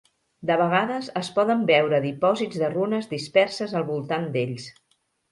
[0.49, 4.67] De vegades es poden veure dipòsits de runes disperses al voltant d'ells.